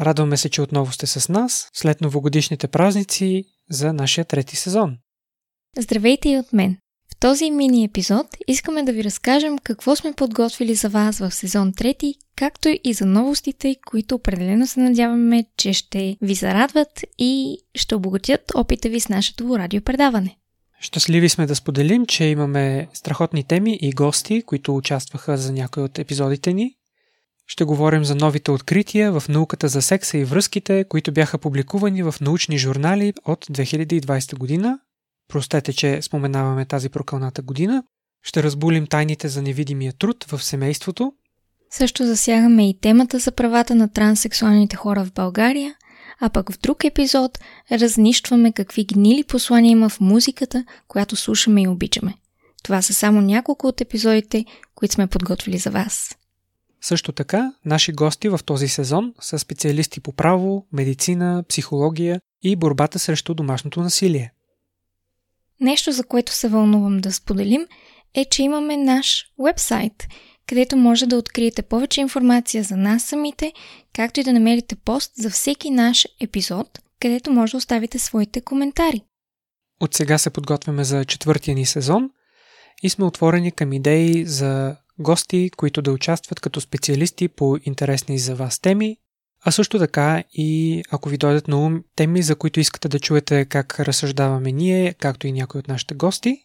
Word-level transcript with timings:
Радваме 0.00 0.36
се, 0.36 0.48
че 0.48 0.62
отново 0.62 0.92
сте 0.92 1.06
с 1.06 1.28
нас 1.28 1.68
след 1.72 2.00
новогодишните 2.00 2.68
празници 2.68 3.44
за 3.70 3.92
нашия 3.92 4.24
трети 4.24 4.56
сезон. 4.56 4.96
Здравейте 5.78 6.28
и 6.28 6.38
от 6.38 6.52
мен! 6.52 6.76
В 7.12 7.20
този 7.20 7.50
мини 7.50 7.84
епизод 7.84 8.26
искаме 8.48 8.82
да 8.82 8.92
ви 8.92 9.04
разкажем 9.04 9.58
какво 9.58 9.96
сме 9.96 10.12
подготвили 10.12 10.74
за 10.74 10.88
вас 10.88 11.18
в 11.18 11.30
сезон 11.30 11.72
3, 11.72 12.14
както 12.36 12.68
и 12.84 12.92
за 12.92 13.06
новостите, 13.06 13.76
които 13.86 14.14
определено 14.14 14.66
се 14.66 14.80
надяваме, 14.80 15.44
че 15.56 15.72
ще 15.72 16.16
ви 16.22 16.34
зарадват 16.34 17.04
и 17.18 17.58
ще 17.74 17.94
обогатят 17.94 18.52
опита 18.54 18.88
ви 18.88 19.00
с 19.00 19.08
нашето 19.08 19.58
радиопредаване. 19.58 20.36
Щастливи 20.80 21.28
сме 21.28 21.46
да 21.46 21.56
споделим, 21.56 22.06
че 22.06 22.24
имаме 22.24 22.88
страхотни 22.94 23.44
теми 23.44 23.78
и 23.82 23.92
гости, 23.92 24.42
които 24.42 24.76
участваха 24.76 25.36
за 25.36 25.52
някои 25.52 25.82
от 25.82 25.98
епизодите 25.98 26.52
ни. 26.52 26.74
Ще 27.50 27.64
говорим 27.64 28.04
за 28.04 28.14
новите 28.14 28.50
открития 28.50 29.20
в 29.20 29.28
науката 29.28 29.68
за 29.68 29.82
секса 29.82 30.18
и 30.18 30.24
връзките, 30.24 30.84
които 30.88 31.12
бяха 31.12 31.38
публикувани 31.38 32.02
в 32.02 32.14
научни 32.20 32.58
журнали 32.58 33.12
от 33.24 33.46
2020 33.46 34.38
година. 34.38 34.78
Простете, 35.28 35.72
че 35.72 36.02
споменаваме 36.02 36.64
тази 36.64 36.88
прокълната 36.88 37.42
година. 37.42 37.84
Ще 38.22 38.42
разбулим 38.42 38.86
тайните 38.86 39.28
за 39.28 39.42
невидимия 39.42 39.92
труд 39.92 40.24
в 40.24 40.44
семейството. 40.44 41.12
Също 41.70 42.06
засягаме 42.06 42.68
и 42.68 42.80
темата 42.80 43.18
за 43.18 43.32
правата 43.32 43.74
на 43.74 43.92
транссексуалните 43.92 44.76
хора 44.76 45.04
в 45.04 45.12
България, 45.12 45.74
а 46.20 46.28
пък 46.28 46.52
в 46.52 46.58
друг 46.58 46.84
епизод 46.84 47.38
разнищваме 47.72 48.52
какви 48.52 48.84
гнили 48.84 49.24
послания 49.24 49.70
има 49.70 49.88
в 49.88 50.00
музиката, 50.00 50.64
която 50.88 51.16
слушаме 51.16 51.62
и 51.62 51.68
обичаме. 51.68 52.14
Това 52.62 52.82
са 52.82 52.94
само 52.94 53.20
няколко 53.20 53.66
от 53.66 53.80
епизодите, 53.80 54.44
които 54.74 54.94
сме 54.94 55.06
подготвили 55.06 55.58
за 55.58 55.70
вас. 55.70 56.17
Също 56.80 57.12
така, 57.12 57.52
наши 57.64 57.92
гости 57.92 58.28
в 58.28 58.40
този 58.44 58.68
сезон 58.68 59.14
са 59.20 59.38
специалисти 59.38 60.00
по 60.00 60.12
право, 60.12 60.66
медицина, 60.72 61.44
психология 61.48 62.20
и 62.42 62.56
борбата 62.56 62.98
срещу 62.98 63.34
домашното 63.34 63.80
насилие. 63.80 64.32
Нещо, 65.60 65.92
за 65.92 66.04
което 66.04 66.32
се 66.32 66.48
вълнувам 66.48 66.98
да 66.98 67.12
споделим, 67.12 67.66
е, 68.14 68.24
че 68.24 68.42
имаме 68.42 68.76
наш 68.76 69.24
вебсайт, 69.44 70.06
където 70.46 70.76
може 70.76 71.06
да 71.06 71.16
откриете 71.16 71.62
повече 71.62 72.00
информация 72.00 72.64
за 72.64 72.76
нас 72.76 73.02
самите, 73.02 73.52
както 73.92 74.20
и 74.20 74.24
да 74.24 74.32
намерите 74.32 74.76
пост 74.76 75.12
за 75.16 75.30
всеки 75.30 75.70
наш 75.70 76.06
епизод, 76.20 76.78
където 77.00 77.32
може 77.32 77.50
да 77.50 77.56
оставите 77.56 77.98
своите 77.98 78.40
коментари. 78.40 79.02
От 79.80 79.94
сега 79.94 80.18
се 80.18 80.30
подготвяме 80.30 80.84
за 80.84 81.04
четвъртия 81.04 81.54
ни 81.54 81.66
сезон 81.66 82.10
и 82.82 82.90
сме 82.90 83.04
отворени 83.04 83.52
към 83.52 83.72
идеи 83.72 84.24
за 84.26 84.76
гости, 84.98 85.50
които 85.56 85.82
да 85.82 85.92
участват 85.92 86.40
като 86.40 86.60
специалисти 86.60 87.28
по 87.28 87.56
интересни 87.64 88.18
за 88.18 88.34
вас 88.34 88.58
теми, 88.58 88.96
а 89.44 89.50
също 89.50 89.78
така 89.78 90.24
и 90.32 90.82
ако 90.90 91.08
ви 91.08 91.18
дойдат 91.18 91.48
на 91.48 91.64
ум 91.66 91.82
теми, 91.96 92.22
за 92.22 92.36
които 92.36 92.60
искате 92.60 92.88
да 92.88 93.00
чуете 93.00 93.44
как 93.44 93.80
разсъждаваме 93.80 94.52
ние, 94.52 94.94
както 94.94 95.26
и 95.26 95.32
някои 95.32 95.58
от 95.58 95.68
нашите 95.68 95.94
гости, 95.94 96.36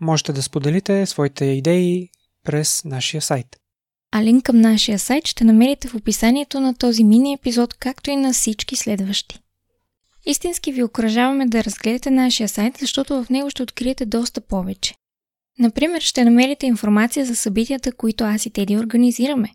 можете 0.00 0.32
да 0.32 0.42
споделите 0.42 1.06
своите 1.06 1.44
идеи 1.44 2.08
през 2.44 2.84
нашия 2.84 3.22
сайт. 3.22 3.46
А 4.12 4.22
линк 4.22 4.44
към 4.44 4.60
нашия 4.60 4.98
сайт 4.98 5.26
ще 5.26 5.44
намерите 5.44 5.88
в 5.88 5.94
описанието 5.94 6.60
на 6.60 6.74
този 6.74 7.04
мини 7.04 7.34
епизод, 7.34 7.74
както 7.74 8.10
и 8.10 8.16
на 8.16 8.32
всички 8.32 8.76
следващи. 8.76 9.38
Истински 10.26 10.72
ви 10.72 10.82
окоръжаваме 10.82 11.46
да 11.46 11.64
разгледате 11.64 12.10
нашия 12.10 12.48
сайт, 12.48 12.78
защото 12.78 13.24
в 13.24 13.30
него 13.30 13.50
ще 13.50 13.62
откриете 13.62 14.06
доста 14.06 14.40
повече. 14.40 14.94
Например, 15.60 16.00
ще 16.00 16.24
намерите 16.24 16.66
информация 16.66 17.26
за 17.26 17.36
събитията, 17.36 17.92
които 17.92 18.24
аз 18.24 18.46
и 18.46 18.50
Теди 18.50 18.76
организираме. 18.76 19.48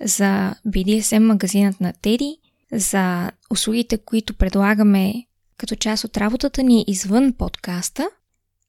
За 0.00 0.54
BDSM 0.66 1.18
магазинът 1.18 1.80
на 1.80 1.92
Теди, 1.92 2.36
за 2.72 3.30
услугите, 3.50 3.98
които 3.98 4.34
предлагаме 4.34 5.14
като 5.56 5.76
част 5.76 6.04
от 6.04 6.16
работата 6.16 6.62
ни 6.62 6.84
извън 6.88 7.32
подкаста, 7.32 8.08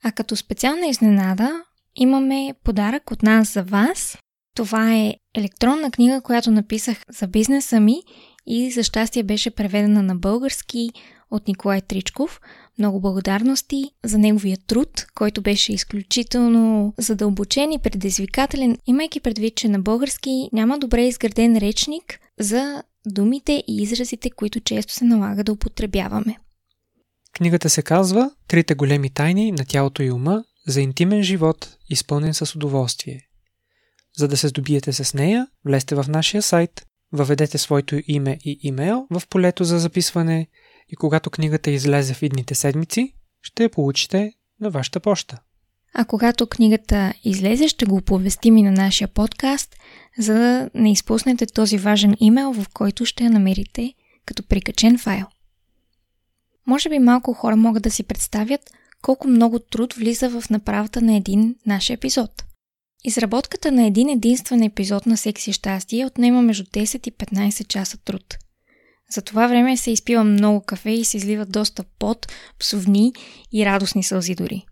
а 0.03 0.11
като 0.11 0.35
специална 0.35 0.87
изненада 0.87 1.63
имаме 1.95 2.53
подарък 2.63 3.11
от 3.11 3.23
нас 3.23 3.53
за 3.53 3.63
вас. 3.63 4.17
Това 4.55 4.95
е 4.95 5.15
електронна 5.35 5.91
книга, 5.91 6.21
която 6.21 6.51
написах 6.51 6.97
за 7.09 7.27
бизнеса 7.27 7.79
ми 7.79 7.95
и 8.47 8.71
за 8.71 8.83
щастие 8.83 9.23
беше 9.23 9.51
преведена 9.51 10.03
на 10.03 10.15
български 10.15 10.89
от 11.33 11.47
Николай 11.47 11.81
Тричков. 11.81 12.41
Много 12.79 13.01
благодарности 13.01 13.91
за 14.03 14.17
неговия 14.17 14.57
труд, 14.67 15.05
който 15.15 15.41
беше 15.41 15.73
изключително 15.73 16.93
задълбочен 16.97 17.71
и 17.71 17.79
предизвикателен, 17.79 18.77
имайки 18.87 19.19
предвид, 19.19 19.55
че 19.55 19.69
на 19.69 19.79
български 19.79 20.49
няма 20.53 20.79
добре 20.79 21.05
изграден 21.05 21.57
речник 21.57 22.19
за 22.39 22.83
думите 23.05 23.63
и 23.67 23.81
изразите, 23.81 24.29
които 24.29 24.59
често 24.59 24.93
се 24.93 25.05
налага 25.05 25.43
да 25.43 25.51
употребяваме. 25.51 26.37
Книгата 27.33 27.69
се 27.69 27.81
казва 27.81 28.31
Трите 28.47 28.75
големи 28.75 29.09
тайни 29.09 29.51
на 29.51 29.65
тялото 29.65 30.03
и 30.03 30.11
ума 30.11 30.43
за 30.67 30.81
интимен 30.81 31.23
живот, 31.23 31.77
изпълнен 31.89 32.33
с 32.33 32.55
удоволствие. 32.55 33.21
За 34.17 34.27
да 34.27 34.37
се 34.37 34.47
здобиете 34.47 34.93
с 34.93 35.13
нея, 35.13 35.47
влезте 35.65 35.95
в 35.95 36.05
нашия 36.07 36.41
сайт, 36.41 36.85
въведете 37.11 37.57
своето 37.57 38.01
име 38.07 38.37
и 38.45 38.59
имейл 38.61 39.07
в 39.11 39.21
полето 39.29 39.63
за 39.63 39.79
записване 39.79 40.47
и 40.89 40.95
когато 40.95 41.29
книгата 41.29 41.71
излезе 41.71 42.13
в 42.13 42.21
идните 42.21 42.55
седмици, 42.55 43.13
ще 43.41 43.63
я 43.63 43.69
получите 43.69 44.33
на 44.59 44.69
вашата 44.69 44.99
почта. 44.99 45.39
А 45.93 46.05
когато 46.05 46.47
книгата 46.47 47.13
излезе, 47.23 47.67
ще 47.67 47.85
го 47.85 47.95
оповестим 47.95 48.57
и 48.57 48.63
на 48.63 48.71
нашия 48.71 49.07
подкаст, 49.07 49.75
за 50.17 50.33
да 50.33 50.69
не 50.75 50.91
изпуснете 50.91 51.45
този 51.45 51.77
важен 51.77 52.15
имейл, 52.19 52.53
в 52.53 52.65
който 52.73 53.05
ще 53.05 53.23
я 53.23 53.29
намерите 53.29 53.93
като 54.25 54.43
прикачен 54.43 54.97
файл. 54.97 55.25
Може 56.67 56.89
би 56.89 56.99
малко 56.99 57.33
хора 57.33 57.55
могат 57.55 57.83
да 57.83 57.91
си 57.91 58.03
представят 58.03 58.71
колко 59.01 59.27
много 59.27 59.59
труд 59.59 59.93
влиза 59.93 60.29
в 60.29 60.49
направата 60.49 61.01
на 61.01 61.15
един 61.15 61.55
наш 61.65 61.89
епизод. 61.89 62.43
Изработката 63.03 63.71
на 63.71 63.85
един 63.85 64.09
единствен 64.09 64.63
епизод 64.63 65.05
на 65.05 65.17
Секси 65.17 65.53
щастие 65.53 66.05
отнема 66.05 66.41
между 66.41 66.63
10 66.63 67.07
и 67.07 67.11
15 67.11 67.67
часа 67.67 67.97
труд. 67.97 68.37
За 69.13 69.21
това 69.21 69.47
време 69.47 69.77
се 69.77 69.91
изпива 69.91 70.23
много 70.23 70.61
кафе 70.61 70.89
и 70.89 71.05
се 71.05 71.17
изливат 71.17 71.51
доста 71.51 71.83
пот, 71.99 72.27
псовни 72.59 73.13
и 73.51 73.65
радостни 73.65 74.03
сълзи 74.03 74.35
дори. 74.35 74.65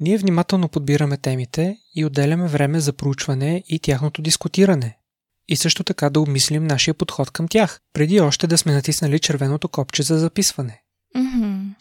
Ние 0.00 0.18
внимателно 0.18 0.68
подбираме 0.68 1.16
темите 1.16 1.76
и 1.94 2.04
отделяме 2.04 2.48
време 2.48 2.80
за 2.80 2.92
проучване 2.92 3.62
и 3.68 3.78
тяхното 3.78 4.22
дискутиране. 4.22 4.96
И 5.48 5.56
също 5.56 5.84
така 5.84 6.10
да 6.10 6.20
обмислим 6.20 6.64
нашия 6.64 6.94
подход 6.94 7.30
към 7.30 7.48
тях, 7.48 7.80
преди 7.92 8.20
още 8.20 8.46
да 8.46 8.58
сме 8.58 8.72
натиснали 8.72 9.18
червеното 9.18 9.68
копче 9.68 10.02
за 10.02 10.18
записване. 10.18 10.82
Mm-hmm. 11.16 11.74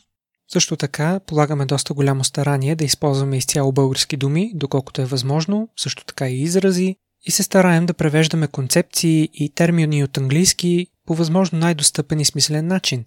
Също 0.54 0.76
така 0.76 1.20
полагаме 1.20 1.66
доста 1.66 1.94
голямо 1.94 2.24
старание 2.24 2.76
да 2.76 2.86
използваме 2.86 3.38
изцяло 3.38 3.72
български 3.72 4.18
думи, 4.18 4.52
доколкото 4.56 5.02
е 5.02 5.06
възможно, 5.06 5.70
също 5.80 6.06
така 6.06 6.30
и 6.30 6.42
изрази, 6.42 6.96
и 7.26 7.32
се 7.32 7.44
стараем 7.44 7.86
да 7.86 7.94
превеждаме 7.94 8.48
концепции 8.48 9.30
и 9.34 9.50
термини 9.50 10.04
от 10.04 10.18
английски 10.18 10.88
по 11.06 11.16
възможно 11.16 11.60
най-достъпен 11.60 12.20
и 12.20 12.26
смислен 12.26 12.68
начин, 12.68 13.06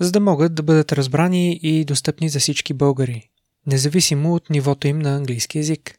за 0.00 0.12
да 0.12 0.20
могат 0.20 0.54
да 0.54 0.62
бъдат 0.62 0.92
разбрани 0.92 1.60
и 1.62 1.84
достъпни 1.84 2.28
за 2.28 2.40
всички 2.40 2.74
българи, 2.74 3.30
независимо 3.66 4.34
от 4.34 4.50
нивото 4.50 4.88
им 4.88 4.98
на 4.98 5.16
английски 5.16 5.58
язик. 5.58 5.98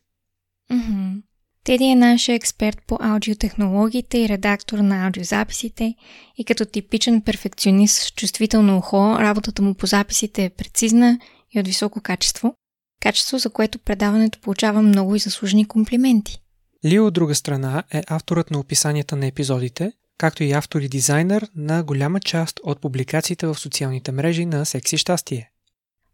Mm-hmm. 0.72 1.22
Теди 1.64 1.84
е 1.84 1.96
нашия 1.96 2.36
експерт 2.36 2.82
по 2.88 2.98
аудиотехнологиите 3.02 4.18
и 4.18 4.30
редактор 4.30 4.78
на 4.78 5.06
аудиозаписите 5.06 5.96
и 6.38 6.46
като 6.46 6.66
типичен 6.66 7.22
перфекционист 7.22 7.96
с 7.96 8.12
чувствително 8.12 8.78
ухо, 8.78 9.20
работата 9.20 9.62
му 9.62 9.74
по 9.74 9.86
записите 9.86 10.44
е 10.46 10.50
прецизна 10.50 11.20
и 11.56 11.60
от 11.60 11.68
високо 11.68 12.02
качество. 12.02 12.56
Качество, 13.02 13.38
за 13.38 13.50
което 13.50 13.80
предаването 13.80 14.40
получава 14.42 14.82
много 14.82 15.16
и 15.16 15.20
заслужени 15.20 15.68
комплименти. 15.68 16.42
Лио, 16.86 17.06
от 17.06 17.14
друга 17.14 17.36
страна, 17.36 17.84
е 17.92 18.02
авторът 18.08 18.52
на 18.52 18.60
описанията 18.60 19.16
на 19.16 19.28
епизодите, 19.28 19.92
както 20.18 20.44
и 20.44 20.52
автор 20.52 20.82
и 20.82 20.88
дизайнер 20.90 21.48
на 21.56 21.84
голяма 21.84 22.20
част 22.20 22.60
от 22.64 22.82
публикациите 22.82 23.48
в 23.48 23.56
социалните 23.56 24.12
мрежи 24.12 24.46
на 24.46 24.66
Секси 24.66 24.98
Щастие. 24.98 25.52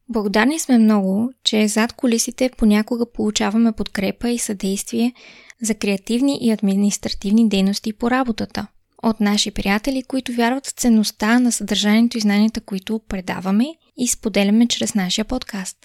Благодарни 0.09 0.59
сме 0.59 0.77
много, 0.77 1.31
че 1.43 1.67
зад 1.67 1.93
колисите 1.93 2.49
понякога 2.57 3.11
получаваме 3.11 3.71
подкрепа 3.71 4.29
и 4.29 4.39
съдействие 4.39 5.13
за 5.61 5.75
креативни 5.75 6.37
и 6.41 6.51
административни 6.51 7.49
дейности 7.49 7.93
по 7.93 8.11
работата. 8.11 8.67
от 9.03 9.19
наши 9.19 9.51
приятели, 9.51 10.03
които 10.03 10.33
вярват 10.33 10.67
в 10.67 10.71
ценността 10.71 11.39
на 11.39 11.51
съдържанието 11.51 12.17
и 12.17 12.21
знанията, 12.21 12.61
които 12.61 13.01
предаваме 13.07 13.65
и 13.97 14.07
споделяме 14.07 14.67
чрез 14.67 14.95
нашия 14.95 15.25
подкаст. 15.25 15.77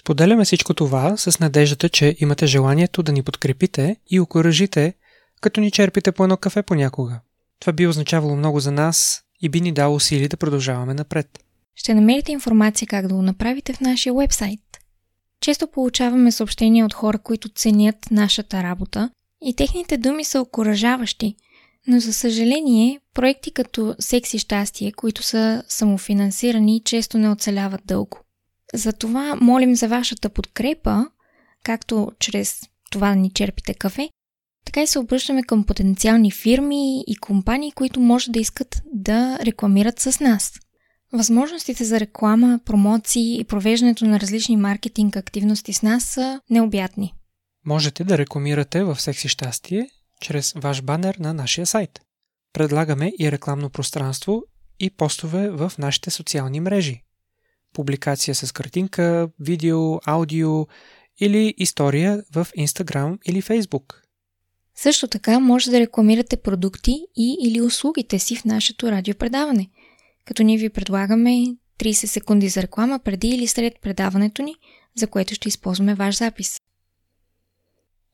Споделяме 0.00 0.44
всичко 0.44 0.74
това 0.74 1.16
с 1.16 1.40
надеждата, 1.40 1.88
че 1.88 2.16
имате 2.18 2.46
желанието 2.46 3.02
да 3.02 3.12
ни 3.12 3.22
подкрепите 3.22 3.96
и 4.10 4.20
окоръжите, 4.20 4.94
като 5.40 5.60
ни 5.60 5.70
черпите 5.70 6.12
по 6.12 6.24
едно 6.24 6.36
кафе 6.36 6.62
понякога. 6.62 7.20
Това 7.60 7.72
би 7.72 7.86
означавало 7.86 8.36
много 8.36 8.60
за 8.60 8.70
нас 8.70 9.22
и 9.42 9.48
би 9.48 9.60
ни 9.60 9.72
дало 9.72 10.00
сили 10.00 10.28
да 10.28 10.36
продължаваме 10.36 10.94
напред. 10.94 11.38
Ще 11.74 11.94
намерите 11.94 12.32
информация 12.32 12.88
как 12.88 13.06
да 13.06 13.14
го 13.14 13.22
направите 13.22 13.72
в 13.72 13.80
нашия 13.80 14.14
вебсайт. 14.14 14.60
Често 15.40 15.66
получаваме 15.66 16.32
съобщения 16.32 16.86
от 16.86 16.94
хора, 16.94 17.18
които 17.18 17.48
ценят 17.48 17.96
нашата 18.10 18.62
работа 18.62 19.10
и 19.42 19.56
техните 19.56 19.96
думи 19.96 20.24
са 20.24 20.40
окоръжаващи, 20.40 21.36
но 21.86 22.00
за 22.00 22.12
съжаление, 22.12 23.00
проекти 23.14 23.50
като 23.50 23.94
Секси 23.98 24.38
щастие, 24.38 24.92
които 24.92 25.22
са 25.22 25.64
самофинансирани, 25.68 26.82
често 26.84 27.18
не 27.18 27.30
оцеляват 27.30 27.80
дълго. 27.84 28.18
Затова 28.74 29.36
молим 29.40 29.76
за 29.76 29.88
вашата 29.88 30.28
подкрепа, 30.28 31.06
както 31.64 32.12
чрез 32.18 32.60
това 32.90 33.08
да 33.08 33.16
ни 33.16 33.30
черпите 33.30 33.74
кафе, 33.74 34.08
така 34.64 34.82
и 34.82 34.86
се 34.86 34.98
обръщаме 34.98 35.42
към 35.42 35.64
потенциални 35.64 36.30
фирми 36.30 37.04
и 37.06 37.16
компании, 37.16 37.72
които 37.72 38.00
може 38.00 38.30
да 38.30 38.40
искат 38.40 38.82
да 38.92 39.38
рекламират 39.42 40.00
с 40.00 40.20
нас. 40.20 40.52
Възможностите 41.12 41.84
за 41.84 42.00
реклама, 42.00 42.60
промоции 42.64 43.40
и 43.40 43.44
провеждането 43.44 44.04
на 44.04 44.20
различни 44.20 44.56
маркетинг 44.56 45.16
активности 45.16 45.72
с 45.72 45.82
нас 45.82 46.04
са 46.04 46.40
необятни. 46.50 47.14
Можете 47.66 48.04
да 48.04 48.18
рекламирате 48.18 48.84
в 48.84 49.00
Секси 49.00 49.28
щастие 49.28 49.88
чрез 50.20 50.52
ваш 50.56 50.82
банер 50.82 51.14
на 51.14 51.34
нашия 51.34 51.66
сайт. 51.66 52.00
Предлагаме 52.52 53.12
и 53.18 53.32
рекламно 53.32 53.70
пространство 53.70 54.42
и 54.80 54.90
постове 54.90 55.50
в 55.50 55.72
нашите 55.78 56.10
социални 56.10 56.60
мрежи. 56.60 57.02
Публикация 57.74 58.34
с 58.34 58.52
картинка, 58.52 59.28
видео, 59.40 60.00
аудио 60.06 60.66
или 61.20 61.54
история 61.58 62.22
в 62.34 62.48
Instagram 62.58 63.18
или 63.24 63.42
Facebook. 63.42 63.99
Също 64.82 65.08
така 65.08 65.40
може 65.40 65.70
да 65.70 65.80
рекламирате 65.80 66.36
продукти 66.36 67.06
и 67.16 67.36
или 67.40 67.60
услугите 67.60 68.18
си 68.18 68.36
в 68.36 68.44
нашето 68.44 68.90
радиопредаване, 68.92 69.70
като 70.24 70.42
ние 70.42 70.58
ви 70.58 70.70
предлагаме 70.70 71.30
30 71.78 71.92
секунди 71.92 72.48
за 72.48 72.62
реклама 72.62 72.98
преди 73.04 73.28
или 73.28 73.46
след 73.46 73.74
предаването 73.82 74.42
ни, 74.42 74.54
за 74.94 75.06
което 75.06 75.34
ще 75.34 75.48
използваме 75.48 75.94
ваш 75.94 76.16
запис. 76.16 76.56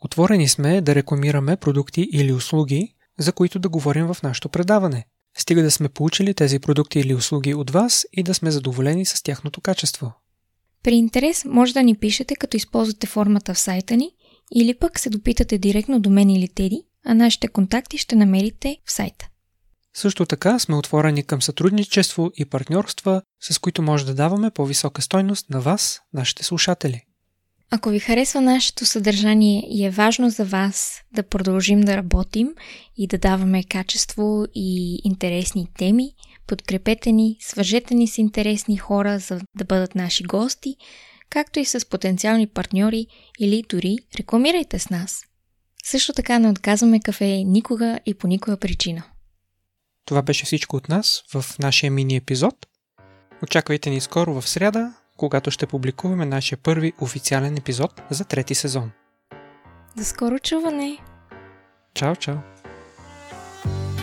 Отворени 0.01 0.49
сме 0.49 0.81
да 0.81 0.95
рекламираме 0.95 1.57
продукти 1.57 2.09
или 2.13 2.33
услуги, 2.33 2.95
за 3.19 3.33
които 3.33 3.59
да 3.59 3.69
говорим 3.69 4.07
в 4.07 4.17
нашето 4.23 4.49
предаване. 4.49 5.07
Стига 5.39 5.62
да 5.62 5.71
сме 5.71 5.89
получили 5.89 6.35
тези 6.35 6.59
продукти 6.59 6.99
или 6.99 7.15
услуги 7.15 7.55
от 7.55 7.71
вас 7.71 8.07
и 8.12 8.23
да 8.23 8.35
сме 8.35 8.51
задоволени 8.51 9.07
с 9.07 9.23
тяхното 9.23 9.61
качество. 9.61 10.12
При 10.83 10.95
интерес 10.95 11.45
може 11.45 11.73
да 11.73 11.83
ни 11.83 11.97
пишете, 11.97 12.37
като 12.37 12.57
използвате 12.57 13.07
формата 13.07 13.55
в 13.55 13.59
сайта 13.59 13.97
ни 13.97 14.11
или 14.55 14.75
пък 14.75 14.99
се 14.99 15.11
допитате 15.11 15.59
директно 15.59 16.01
до 16.01 16.11
мен 16.11 16.31
или 16.31 16.49
Теди, 16.49 16.83
а 17.05 17.15
нашите 17.15 17.49
контакти 17.49 17.99
ще 17.99 18.17
намерите 18.17 18.77
в 18.87 18.93
сайта. 18.93 19.29
Също 19.95 20.27
така 20.27 20.59
сме 20.59 20.77
отворени 20.77 21.23
към 21.23 21.43
сътрудничество 21.43 22.31
и 22.37 22.45
партньорства, 22.45 23.23
с 23.41 23.59
които 23.59 23.83
може 23.83 24.07
да 24.07 24.15
даваме 24.15 24.51
по-висока 24.51 25.03
стойност 25.03 25.51
на 25.51 25.61
вас, 25.61 26.01
нашите 26.13 26.45
слушатели. 26.45 27.03
Ако 27.71 27.89
ви 27.89 27.99
харесва 27.99 28.41
нашето 28.41 28.87
съдържание 28.87 29.63
и 29.71 29.85
е 29.85 29.91
важно 29.91 30.31
за 30.31 30.45
вас 30.45 31.01
да 31.13 31.23
продължим 31.23 31.81
да 31.81 31.97
работим 31.97 32.49
и 32.97 33.07
да 33.07 33.19
даваме 33.19 33.65
качество 33.65 34.45
и 34.55 35.01
интересни 35.05 35.69
теми, 35.79 36.11
подкрепете 36.47 37.13
ни, 37.13 37.37
свържете 37.41 37.95
ни 37.95 38.09
с 38.09 38.19
интересни 38.19 38.77
хора, 38.77 39.19
за 39.19 39.41
да 39.57 39.65
бъдат 39.65 39.95
наши 39.95 40.25
гости, 40.25 40.77
както 41.31 41.58
и 41.58 41.64
с 41.64 41.88
потенциални 41.88 42.46
партньори 42.46 43.06
или 43.40 43.64
дори 43.69 43.99
рекламирайте 44.19 44.78
с 44.78 44.90
нас. 44.90 45.23
Също 45.84 46.12
така 46.12 46.38
не 46.38 46.49
отказваме 46.49 47.00
кафе 47.00 47.43
никога 47.46 48.00
и 48.06 48.14
по 48.14 48.26
никоя 48.26 48.56
причина. 48.56 49.02
Това 50.05 50.23
беше 50.23 50.44
всичко 50.44 50.76
от 50.76 50.88
нас 50.88 51.23
в 51.34 51.44
нашия 51.58 51.90
мини 51.90 52.17
епизод. 52.17 52.67
Очаквайте 53.43 53.90
ни 53.90 54.00
скоро 54.00 54.40
в 54.40 54.49
сряда 54.49 54.94
когато 55.17 55.50
ще 55.50 55.67
публикуваме 55.67 56.26
нашия 56.26 56.58
първи 56.58 56.93
официален 57.00 57.56
епизод 57.56 58.02
за 58.11 58.25
трети 58.25 58.55
сезон. 58.55 58.90
До 59.96 60.05
скоро 60.05 60.38
чуване! 60.38 60.99
Чао, 61.94 62.17
чао! 62.17 62.56